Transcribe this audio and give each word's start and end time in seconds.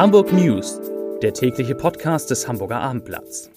Hamburg 0.00 0.32
News, 0.32 0.80
der 1.20 1.34
tägliche 1.34 1.74
Podcast 1.74 2.30
des 2.30 2.48
Hamburger 2.48 2.80
Abendblatts. 2.80 3.50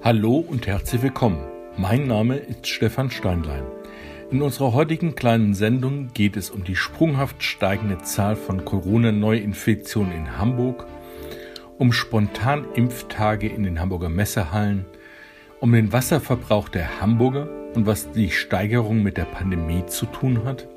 Hallo 0.00 0.44
und 0.48 0.68
herzlich 0.68 1.02
willkommen. 1.02 1.44
Mein 1.76 2.06
Name 2.06 2.36
ist 2.36 2.68
Stefan 2.68 3.10
Steinlein. 3.10 3.64
In 4.30 4.42
unserer 4.42 4.74
heutigen 4.74 5.16
kleinen 5.16 5.54
Sendung 5.54 6.10
geht 6.14 6.36
es 6.36 6.50
um 6.50 6.62
die 6.62 6.76
sprunghaft 6.76 7.42
steigende 7.42 7.98
Zahl 7.98 8.36
von 8.36 8.64
Corona-Neuinfektionen 8.64 10.12
in 10.12 10.38
Hamburg, 10.38 10.86
um 11.78 11.92
Spontanimpftage 11.92 13.48
in 13.48 13.64
den 13.64 13.80
Hamburger 13.80 14.08
Messehallen, 14.08 14.86
um 15.64 15.72
den 15.72 15.94
Wasserverbrauch 15.94 16.68
der 16.68 17.00
Hamburger 17.00 17.48
und 17.74 17.86
was 17.86 18.12
die 18.12 18.30
Steigerung 18.30 19.02
mit 19.02 19.16
der 19.16 19.24
Pandemie 19.24 19.86
zu 19.86 20.04
tun 20.04 20.44
hat. 20.44 20.68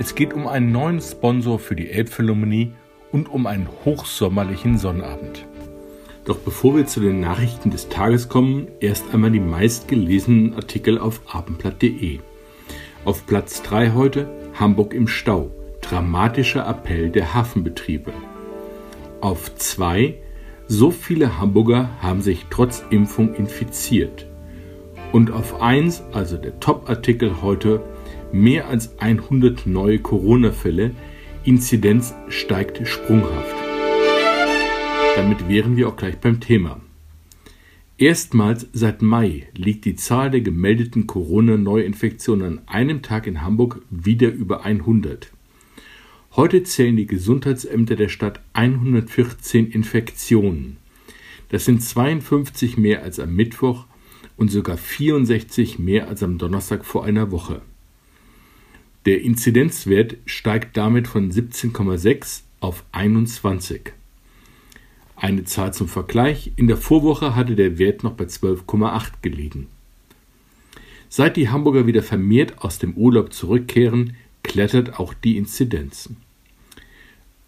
Es 0.00 0.16
geht 0.16 0.34
um 0.34 0.48
einen 0.48 0.72
neuen 0.72 1.00
Sponsor 1.00 1.60
für 1.60 1.76
die 1.76 1.88
Elbphilharmonie 1.88 2.72
und 3.12 3.28
um 3.28 3.46
einen 3.46 3.68
hochsommerlichen 3.84 4.76
Sonnabend. 4.76 5.46
Doch 6.24 6.38
bevor 6.38 6.74
wir 6.74 6.86
zu 6.86 6.98
den 6.98 7.20
Nachrichten 7.20 7.70
des 7.70 7.90
Tages 7.90 8.28
kommen, 8.28 8.66
erst 8.80 9.04
einmal 9.14 9.30
die 9.30 9.38
meistgelesenen 9.38 10.56
Artikel 10.56 10.98
auf 10.98 11.20
abendblatt.de. 11.32 12.18
Auf 13.04 13.24
Platz 13.28 13.62
3 13.62 13.92
heute 13.92 14.28
Hamburg 14.58 14.94
im 14.94 15.06
Stau. 15.06 15.52
Dramatischer 15.80 16.66
Appell 16.68 17.10
der 17.10 17.34
Hafenbetriebe. 17.34 18.12
Auf 19.20 19.54
2 19.54 20.16
So 20.68 20.90
viele 20.90 21.38
Hamburger 21.38 21.90
haben 22.00 22.22
sich 22.22 22.46
trotz 22.48 22.84
Impfung 22.90 23.34
infiziert. 23.34 24.26
Und 25.12 25.30
auf 25.30 25.60
1, 25.60 26.02
also 26.12 26.36
der 26.36 26.58
Top-Artikel 26.60 27.42
heute, 27.42 27.82
mehr 28.32 28.68
als 28.68 28.98
100 28.98 29.66
neue 29.66 29.98
Corona-Fälle. 29.98 30.92
Inzidenz 31.44 32.14
steigt 32.28 32.86
sprunghaft. 32.86 33.56
Damit 35.16 35.48
wären 35.48 35.76
wir 35.76 35.88
auch 35.88 35.96
gleich 35.96 36.18
beim 36.18 36.40
Thema. 36.40 36.80
Erstmals 37.98 38.68
seit 38.72 39.02
Mai 39.02 39.48
liegt 39.54 39.84
die 39.84 39.96
Zahl 39.96 40.30
der 40.30 40.40
gemeldeten 40.40 41.06
Corona-Neuinfektionen 41.06 42.58
an 42.58 42.68
einem 42.68 43.02
Tag 43.02 43.26
in 43.26 43.42
Hamburg 43.42 43.82
wieder 43.90 44.28
über 44.28 44.64
100. 44.64 45.30
Heute 46.34 46.62
zählen 46.62 46.96
die 46.96 47.04
Gesundheitsämter 47.04 47.94
der 47.94 48.08
Stadt 48.08 48.40
114 48.54 49.70
Infektionen. 49.70 50.78
Das 51.50 51.66
sind 51.66 51.82
52 51.82 52.78
mehr 52.78 53.02
als 53.02 53.20
am 53.20 53.36
Mittwoch 53.36 53.84
und 54.38 54.50
sogar 54.50 54.78
64 54.78 55.78
mehr 55.78 56.08
als 56.08 56.22
am 56.22 56.38
Donnerstag 56.38 56.86
vor 56.86 57.04
einer 57.04 57.30
Woche. 57.30 57.60
Der 59.04 59.20
Inzidenzwert 59.20 60.16
steigt 60.24 60.78
damit 60.78 61.06
von 61.06 61.30
17,6 61.30 62.44
auf 62.60 62.82
21. 62.92 63.92
Eine 65.16 65.44
Zahl 65.44 65.74
zum 65.74 65.86
Vergleich, 65.86 66.52
in 66.56 66.66
der 66.66 66.78
Vorwoche 66.78 67.36
hatte 67.36 67.56
der 67.56 67.76
Wert 67.78 68.04
noch 68.04 68.14
bei 68.14 68.24
12,8 68.24 69.10
gelegen. 69.20 69.66
Seit 71.10 71.36
die 71.36 71.50
Hamburger 71.50 71.86
wieder 71.86 72.02
vermehrt 72.02 72.62
aus 72.64 72.78
dem 72.78 72.94
Urlaub 72.94 73.34
zurückkehren, 73.34 74.16
klettert 74.42 74.98
auch 74.98 75.14
die 75.14 75.36
Inzidenz. 75.36 76.10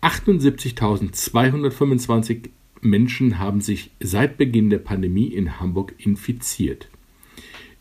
78.225 0.03 2.51
Menschen 2.83 3.39
haben 3.39 3.61
sich 3.61 3.91
seit 4.01 4.37
Beginn 4.37 4.71
der 4.71 4.79
Pandemie 4.79 5.29
in 5.29 5.61
Hamburg 5.61 5.95
infiziert. 5.99 6.89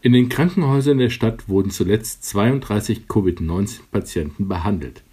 In 0.02 0.14
den 0.14 0.30
Krankenhäusern 0.30 0.98
der 0.98 1.10
Stadt 1.10 1.50
wurden 1.50 1.72
zuletzt 1.72 2.24
32 2.26 3.08
Covid-19-Patienten 3.08 4.48
behandelt. 4.48 5.04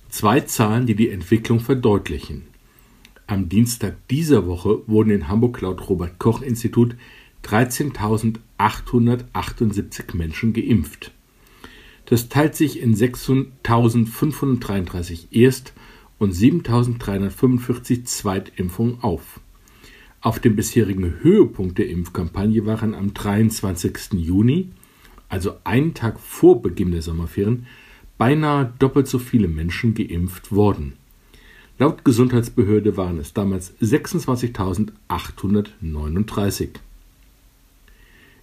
Zwei 0.10 0.42
Zahlen, 0.42 0.86
die 0.86 0.96
die 0.96 1.10
Entwicklung 1.10 1.62
verdeutlichen. 1.62 2.44
Am 3.26 3.48
Dienstag 3.48 3.96
dieser 4.10 4.46
Woche 4.46 4.82
wurden 4.86 5.12
in 5.12 5.30
Hamburg 5.30 5.62
laut 5.62 5.90
Robert 5.90 6.20
Koch 6.20 6.42
Institut 6.42 6.98
13.878 7.46 10.18
Menschen 10.18 10.52
geimpft. 10.52 11.14
Das 12.06 12.30
teilt 12.30 12.56
sich 12.56 12.82
in 12.82 12.96
6.533 12.96 15.28
Erst- 15.32 15.74
und 16.20 16.34
7345 16.34 18.06
Zweitimpfungen 18.06 19.02
auf. 19.02 19.40
Auf 20.24 20.40
dem 20.40 20.56
bisherigen 20.56 21.20
Höhepunkt 21.22 21.78
der 21.78 21.88
Impfkampagne 21.90 22.66
waren 22.66 22.96
am 22.96 23.14
23. 23.14 24.14
Juni, 24.14 24.70
also 25.30 25.58
einen 25.64 25.94
Tag 25.94 26.20
vor 26.20 26.64
Beginn 26.64 26.92
der 26.92 27.04
Sommerferien, 27.04 27.68
beinahe 28.18 28.74
doppelt 28.80 29.08
so 29.08 29.20
viele 29.20 29.48
Menschen 29.48 29.94
geimpft 29.94 30.52
worden. 30.52 30.94
Laut 31.78 32.04
Gesundheitsbehörde 32.04 32.98
waren 32.98 33.20
es 33.20 33.34
damals 33.34 33.80
26.839. 33.82 36.70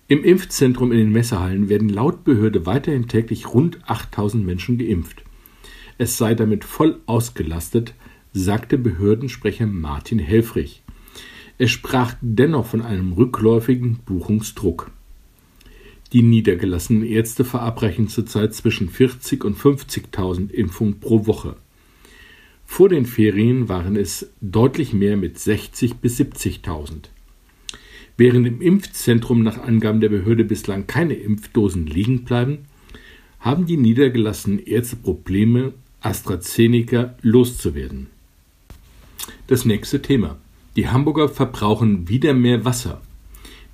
Im 0.06 0.22
Impfzentrum 0.22 0.92
in 0.92 0.98
den 0.98 1.10
Messehallen 1.10 1.68
werden 1.68 1.88
laut 1.88 2.22
Behörde 2.22 2.66
weiterhin 2.66 3.08
täglich 3.08 3.52
rund 3.52 3.80
8000 3.88 4.46
Menschen 4.46 4.78
geimpft 4.78 5.24
es 6.00 6.16
sei 6.16 6.34
damit 6.34 6.64
voll 6.64 6.98
ausgelastet, 7.04 7.92
sagte 8.32 8.78
Behördensprecher 8.78 9.66
Martin 9.66 10.18
Helfrich. 10.18 10.82
Er 11.60 11.68
sprach 11.68 12.14
dennoch 12.22 12.64
von 12.64 12.80
einem 12.80 13.12
rückläufigen 13.12 13.98
Buchungsdruck. 14.06 14.90
Die 16.14 16.22
niedergelassenen 16.22 17.04
Ärzte 17.04 17.44
verabreichen 17.44 18.08
zurzeit 18.08 18.54
zwischen 18.54 18.88
40 18.88 19.44
und 19.44 19.58
50.000 19.58 20.50
Impfungen 20.52 21.00
pro 21.00 21.26
Woche. 21.26 21.56
Vor 22.64 22.88
den 22.88 23.04
Ferien 23.04 23.68
waren 23.68 23.96
es 23.96 24.30
deutlich 24.40 24.94
mehr 24.94 25.18
mit 25.18 25.38
60 25.38 25.96
bis 25.96 26.18
70.000. 26.18 27.10
Während 28.16 28.46
im 28.46 28.62
Impfzentrum 28.62 29.42
nach 29.42 29.58
Angaben 29.58 30.00
der 30.00 30.08
Behörde 30.08 30.44
bislang 30.44 30.86
keine 30.86 31.12
Impfdosen 31.12 31.86
liegen 31.86 32.24
bleiben, 32.24 32.60
haben 33.38 33.66
die 33.66 33.76
niedergelassenen 33.76 34.60
Ärzte 34.60 34.96
Probleme, 34.96 35.74
AstraZeneca 36.00 37.16
loszuwerden. 37.20 38.06
Das 39.46 39.66
nächste 39.66 40.00
Thema. 40.00 40.38
Die 40.76 40.88
Hamburger 40.88 41.28
verbrauchen 41.28 42.08
wieder 42.08 42.32
mehr 42.32 42.64
Wasser. 42.64 43.00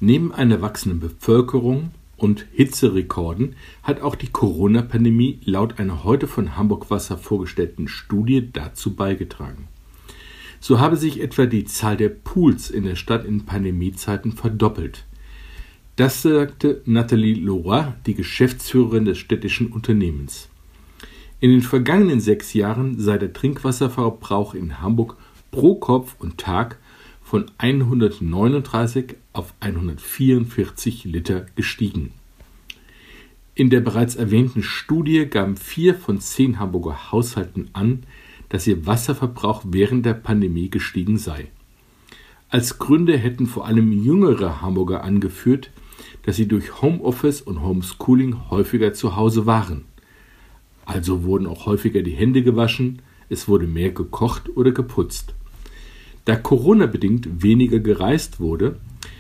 Neben 0.01 0.33
einer 0.33 0.63
wachsenden 0.63 0.99
Bevölkerung 0.99 1.91
und 2.17 2.47
Hitzerekorden 2.53 3.55
hat 3.83 4.01
auch 4.01 4.15
die 4.15 4.29
Corona-Pandemie 4.31 5.41
laut 5.45 5.79
einer 5.79 6.05
heute 6.05 6.27
von 6.27 6.57
Hamburg 6.57 6.91
Wasser 6.91 7.19
vorgestellten 7.19 7.87
Studie 7.87 8.51
dazu 8.51 8.95
beigetragen. 8.95 9.69
So 10.59 10.81
habe 10.81 10.97
sich 10.97 11.21
etwa 11.21 11.45
die 11.45 11.67
Zahl 11.67 11.99
der 11.99 12.09
Pools 12.09 12.71
in 12.71 12.85
der 12.85 12.97
Stadt 12.97 13.27
in 13.27 13.45
Pandemiezeiten 13.45 14.33
verdoppelt. 14.33 15.05
Das 15.97 16.23
sagte 16.23 16.81
Nathalie 16.87 17.35
Leroy, 17.35 17.93
die 18.07 18.15
Geschäftsführerin 18.15 19.05
des 19.05 19.19
städtischen 19.19 19.67
Unternehmens. 19.71 20.49
In 21.41 21.51
den 21.51 21.63
vergangenen 21.63 22.21
sechs 22.21 22.55
Jahren 22.55 22.99
sei 22.99 23.19
der 23.19 23.35
Trinkwasserverbrauch 23.35 24.55
in 24.55 24.81
Hamburg 24.81 25.17
pro 25.51 25.75
Kopf 25.75 26.17
und 26.19 26.39
Tag 26.39 26.79
von 27.27 27.47
139 27.59 29.17
auf 29.33 29.53
144 29.59 31.07
Liter 31.07 31.47
gestiegen. 31.57 32.13
In 33.57 33.69
der 33.69 33.81
bereits 33.81 34.15
erwähnten 34.15 34.63
Studie 34.63 35.27
gaben 35.27 35.57
vier 35.57 35.97
von 35.97 36.21
zehn 36.21 36.61
Hamburger 36.61 37.11
Haushalten 37.11 37.69
an, 37.73 38.05
dass 38.49 38.69
ihr 38.69 38.87
Wasserverbrauch 38.87 39.65
während 39.67 40.07
der 40.07 40.15
Pandemie 40.15 40.71
gestiegen 40.71 41.19
sei. 41.19 41.49
Als 42.49 42.79
Gründe 42.79 43.19
hätten 43.19 43.49
vor 43.49 43.67
allem 43.67 43.91
jüngere 43.91 44.63
Hamburger 44.63 45.03
angeführt, 45.03 45.73
dass 46.23 46.37
sie 46.37 46.47
durch 46.47 46.81
Homeoffice 46.81 47.41
und 47.41 47.61
Homeschooling 47.61 48.51
häufiger 48.51 48.93
zu 48.93 49.17
Hause 49.17 49.47
waren. 49.47 49.85
Also 50.85 51.25
wurden 51.25 51.49
auch 51.49 51.67
häufiger 51.67 52.03
die 52.03 52.13
Hände 52.13 52.45
gewaschen, 52.45 53.03
es 53.29 53.49
wurde 53.49 53.67
mehr 53.67 53.91
gekocht 53.91 54.57
oder 54.57 54.71
geputzt. 54.71 55.35
Da 56.27 56.37
Corona 56.37 56.85
bedingt 56.87 57.43
weniger 57.43 57.79
gereist 57.79 58.39
wurde, 58.41 58.79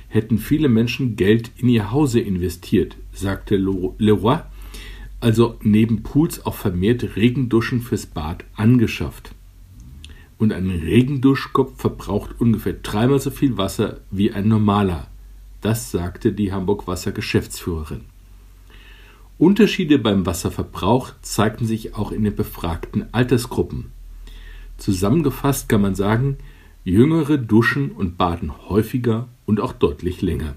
hätten 0.09 0.37
viele 0.37 0.69
Menschen 0.69 1.17
Geld 1.17 1.51
in 1.57 1.71
ihr 1.71 1.91
Hause 1.91 2.21
investiert, 2.21 2.97
sagte 3.13 3.57
Leroy, 3.57 4.41
also 5.21 5.57
neben 5.63 6.03
Pools 6.03 6.45
auch 6.45 6.55
vermehrt 6.55 7.17
Regenduschen 7.17 7.81
fürs 7.81 8.05
Bad 8.05 8.45
angeschafft 8.55 9.35
und 10.39 10.53
ein 10.53 10.71
Regenduschkopf 10.71 11.81
verbraucht 11.81 12.39
ungefähr 12.39 12.75
dreimal 12.75 13.21
so 13.21 13.31
viel 13.31 13.57
Wasser 13.57 14.01
wie 14.11 14.33
ein 14.33 14.49
normaler. 14.49 15.09
Das 15.61 15.91
sagte 15.91 16.33
die 16.33 16.53
Hamburg 16.53 16.87
Wasser 16.87 17.13
Geschäftsführerin. 17.13 18.03
Unterschiede 19.39 19.99
beim 19.99 20.27
Wasserverbrauch 20.27 21.13
zeigten 21.23 21.67
sich 21.67 21.95
auch 21.95 22.13
in 22.13 22.25
den 22.25 22.35
befragten 22.35 23.13
Altersgruppen. 23.13 23.87
Zusammengefasst 24.79 25.69
kann 25.69 25.81
man 25.81 25.95
sagen, 25.95 26.37
Jüngere 26.89 27.37
duschen 27.37 27.91
und 27.91 28.17
baden 28.17 28.53
häufiger 28.69 29.27
und 29.45 29.59
auch 29.59 29.73
deutlich 29.73 30.23
länger. 30.23 30.55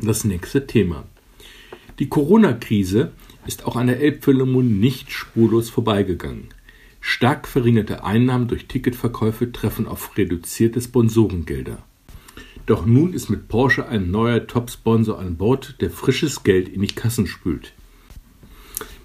Das 0.00 0.24
nächste 0.24 0.66
Thema. 0.66 1.04
Die 2.00 2.08
Corona-Krise 2.08 3.12
ist 3.46 3.66
auch 3.66 3.76
an 3.76 3.86
der 3.86 4.00
Elbphilharmonie 4.00 4.68
nicht 4.68 5.12
spurlos 5.12 5.70
vorbeigegangen. 5.70 6.48
Stark 7.00 7.46
verringerte 7.46 8.02
Einnahmen 8.02 8.48
durch 8.48 8.66
Ticketverkäufe 8.66 9.52
treffen 9.52 9.86
auf 9.86 10.18
reduzierte 10.18 10.80
Sponsorengelder. 10.80 11.78
Doch 12.66 12.84
nun 12.84 13.12
ist 13.12 13.30
mit 13.30 13.46
Porsche 13.46 13.86
ein 13.86 14.10
neuer 14.10 14.48
Top-Sponsor 14.48 15.20
an 15.20 15.36
Bord, 15.36 15.76
der 15.80 15.92
frisches 15.92 16.42
Geld 16.42 16.68
in 16.68 16.80
die 16.80 16.88
Kassen 16.88 17.28
spült. 17.28 17.74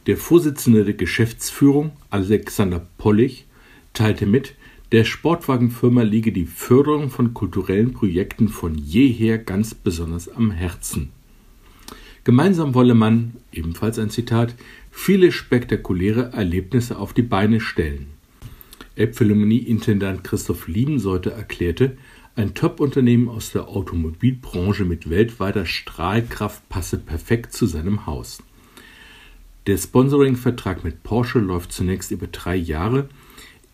Der 0.07 0.17
Vorsitzende 0.17 0.83
der 0.83 0.95
Geschäftsführung, 0.95 1.91
Alexander 2.09 2.87
Pollig, 2.97 3.45
teilte 3.93 4.25
mit, 4.25 4.55
der 4.91 5.05
Sportwagenfirma 5.05 6.01
liege 6.01 6.31
die 6.31 6.45
Förderung 6.45 7.09
von 7.09 7.33
kulturellen 7.33 7.93
Projekten 7.93 8.49
von 8.49 8.75
jeher 8.75 9.37
ganz 9.37 9.73
besonders 9.73 10.27
am 10.27 10.51
Herzen. 10.51 11.09
Gemeinsam 12.23 12.75
wolle 12.75 12.93
man, 12.93 13.33
ebenfalls 13.51 13.97
ein 13.97 14.09
Zitat, 14.09 14.53
viele 14.91 15.31
spektakuläre 15.31 16.33
Erlebnisse 16.33 16.99
auf 16.99 17.13
die 17.13 17.23
Beine 17.23 17.61
stellen. 17.61 18.07
Elbphilharmonie-Intendant 18.95 20.23
Christoph 20.23 20.67
Liebenseute 20.67 21.31
erklärte, 21.31 21.97
ein 22.35 22.53
Top-Unternehmen 22.53 23.29
aus 23.29 23.51
der 23.51 23.67
Automobilbranche 23.67 24.85
mit 24.85 25.09
weltweiter 25.09 25.65
Strahlkraft 25.65 26.67
passe 26.69 26.97
perfekt 26.97 27.53
zu 27.53 27.65
seinem 27.65 28.05
Haus. 28.05 28.43
Der 29.67 29.77
Sponsoring-Vertrag 29.77 30.83
mit 30.83 31.03
Porsche 31.03 31.39
läuft 31.39 31.71
zunächst 31.71 32.11
über 32.11 32.27
drei 32.27 32.55
Jahre. 32.55 33.09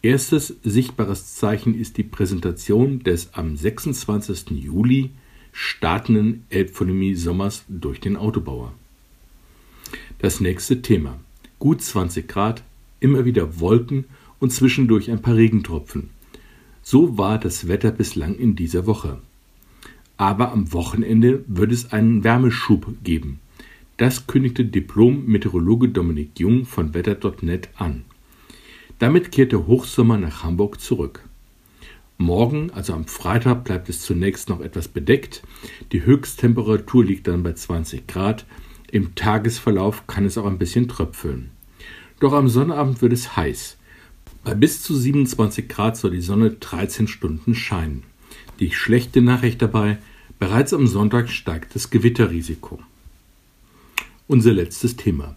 Erstes 0.03 0.55
sichtbares 0.63 1.35
Zeichen 1.35 1.73
ist 1.73 1.97
die 1.97 2.03
Präsentation 2.03 2.99
des 2.99 3.33
am 3.33 3.57
26. 3.57 4.51
Juli 4.51 5.09
startenden 5.51 6.45
Elbphilharmonie-Sommers 6.49 7.65
durch 7.67 7.99
den 7.99 8.15
Autobauer. 8.15 8.73
Das 10.19 10.39
nächste 10.39 10.83
Thema. 10.83 11.19
Gut 11.57 11.81
20 11.81 12.27
Grad, 12.27 12.63
immer 12.99 13.25
wieder 13.25 13.59
Wolken 13.59 14.05
und 14.39 14.53
zwischendurch 14.53 15.09
ein 15.09 15.23
paar 15.23 15.35
Regentropfen. 15.35 16.11
So 16.83 17.17
war 17.17 17.39
das 17.39 17.67
Wetter 17.67 17.91
bislang 17.91 18.35
in 18.35 18.55
dieser 18.55 18.85
Woche. 18.85 19.17
Aber 20.15 20.51
am 20.51 20.71
Wochenende 20.73 21.43
wird 21.47 21.71
es 21.71 21.91
einen 21.91 22.23
Wärmeschub 22.23 23.03
geben. 23.03 23.39
Das 23.97 24.27
kündigte 24.27 24.63
Diplom-Meteorologe 24.63 25.89
Dominik 25.89 26.39
Jung 26.39 26.65
von 26.65 26.93
Wetter.net 26.93 27.69
an. 27.77 28.05
Damit 28.99 29.31
kehrt 29.31 29.51
der 29.51 29.67
Hochsommer 29.67 30.17
nach 30.17 30.43
Hamburg 30.43 30.81
zurück. 30.81 31.23
Morgen, 32.17 32.71
also 32.71 32.93
am 32.93 33.05
Freitag, 33.05 33.63
bleibt 33.63 33.89
es 33.89 34.01
zunächst 34.01 34.49
noch 34.49 34.59
etwas 34.59 34.87
bedeckt. 34.87 35.43
Die 35.91 36.03
Höchsttemperatur 36.03 37.05
liegt 37.05 37.27
dann 37.27 37.43
bei 37.43 37.53
20 37.53 38.07
Grad. 38.07 38.45
Im 38.91 39.13
Tagesverlauf 39.13 40.07
kann 40.07 40.25
es 40.25 40.37
auch 40.37 40.45
ein 40.45 40.57
bisschen 40.57 40.87
tröpfeln. 40.87 41.51
Doch 42.19 42.33
am 42.33 42.47
Sonnabend 42.47 43.01
wird 43.03 43.13
es 43.13 43.35
heiß. 43.35 43.77
Bei 44.43 44.55
bis 44.55 44.81
zu 44.81 44.95
27 44.95 45.67
Grad 45.67 45.97
soll 45.97 46.11
die 46.11 46.21
Sonne 46.21 46.51
13 46.51 47.07
Stunden 47.07 47.53
scheinen. 47.53 48.03
Die 48.59 48.71
schlechte 48.71 49.21
Nachricht 49.21 49.61
dabei, 49.61 49.99
bereits 50.39 50.73
am 50.73 50.87
Sonntag 50.87 51.29
steigt 51.29 51.75
das 51.75 51.91
Gewitterrisiko. 51.91 52.79
Unser 54.27 54.53
letztes 54.53 54.95
Thema. 54.95 55.35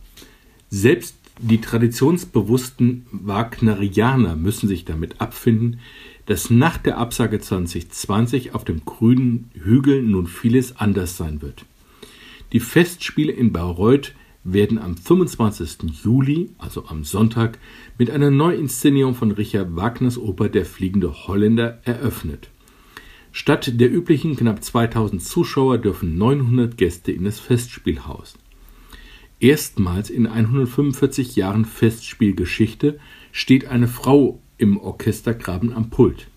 Selbst 0.71 1.17
die 1.43 1.61
traditionsbewussten 1.61 3.07
Wagnerianer 3.11 4.37
müssen 4.37 4.69
sich 4.69 4.85
damit 4.85 5.21
abfinden, 5.21 5.81
dass 6.27 6.51
nach 6.51 6.77
der 6.77 6.99
Absage 6.99 7.41
2020 7.41 8.55
auf 8.55 8.65
dem 8.65 8.85
grünen 8.85 9.51
Hügel 9.55 10.03
nun 10.03 10.27
vieles 10.27 10.77
anders 10.77 11.17
sein 11.17 11.43
wird. 11.43 11.65
Die 12.53 12.61
Festspiele 12.61 13.33
in 13.33 13.53
Bayreuth 13.53 14.15
werden 14.45 14.79
am 14.79 14.97
25. 14.97 16.03
Juli, 16.05 16.51
also 16.59 16.87
am 16.87 17.05
Sonntag, 17.05 17.59
mit 17.99 18.11
einer 18.11 18.31
Neuinszenierung 18.31 19.15
von 19.15 19.33
Richard 19.33 19.77
Wagners 19.77 20.19
Oper 20.19 20.49
Der 20.49 20.65
fliegende 20.65 21.27
Holländer 21.27 21.81
eröffnet. 21.85 22.49
Statt 23.33 23.81
der 23.81 23.93
üblichen 23.93 24.37
knapp 24.37 24.63
2000 24.63 25.23
Zuschauer 25.23 25.79
dürfen 25.79 26.19
900 26.19 26.77
Gäste 26.77 27.13
in 27.13 27.25
das 27.25 27.39
Festspielhaus. 27.39 28.35
Erstmals 29.41 30.11
in 30.11 30.27
145 30.27 31.35
Jahren 31.35 31.65
Festspielgeschichte 31.65 33.01
steht 33.33 33.67
eine 33.67 33.89
Frau 33.89 34.39
im 34.59 34.77
Orchestergraben 34.77 35.73
am 35.73 35.89
Pult, 35.89 36.29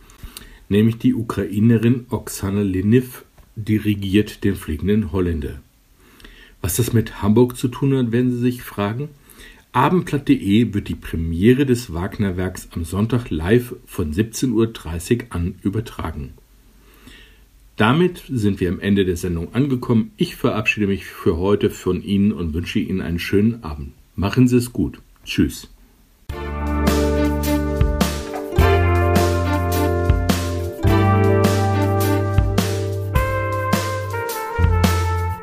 nämlich 0.69 0.99
die 0.99 1.13
Ukrainerin 1.13 2.05
Oksana 2.09 2.61
Leniv 2.61 3.25
dirigiert 3.57 4.45
den 4.45 4.55
fliegenden 4.55 5.11
Holländer. 5.11 5.61
Was 6.61 6.77
das 6.77 6.93
mit 6.93 7.21
Hamburg 7.21 7.57
zu 7.57 7.67
tun 7.67 7.93
hat, 7.93 8.13
werden 8.13 8.31
Sie 8.31 8.39
sich 8.39 8.63
fragen. 8.63 9.09
Abendblatt.de 9.73 10.73
wird 10.73 10.87
die 10.87 10.95
Premiere 10.95 11.65
des 11.65 11.93
Wagner-Werks 11.93 12.69
am 12.71 12.85
Sonntag 12.85 13.29
live 13.29 13.75
von 13.85 14.13
17.30 14.13 14.53
Uhr 14.53 15.25
an 15.31 15.55
übertragen. 15.61 16.35
Damit 17.75 18.23
sind 18.29 18.59
wir 18.59 18.69
am 18.69 18.79
Ende 18.79 19.03
der 19.03 19.17
Sendung 19.17 19.53
angekommen. 19.55 20.11
Ich 20.15 20.35
verabschiede 20.35 20.85
mich 20.85 21.05
für 21.05 21.37
heute 21.37 21.71
von 21.71 22.03
Ihnen 22.03 22.31
und 22.31 22.53
wünsche 22.53 22.79
Ihnen 22.79 23.01
einen 23.01 23.19
schönen 23.19 23.63
Abend. 23.63 23.93
Machen 24.15 24.47
Sie 24.47 24.57
es 24.57 24.71
gut. 24.71 24.99
Tschüss. 25.25 25.69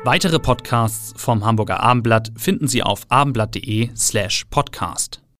Weitere 0.03 0.39
Podcasts 0.39 1.13
vom 1.15 1.45
Hamburger 1.45 1.81
Abendblatt 1.81 2.31
finden 2.35 2.67
Sie 2.67 2.81
auf 2.81 3.05
abendblatt.de 3.09 3.89
slash 3.95 4.45
podcast. 4.49 5.21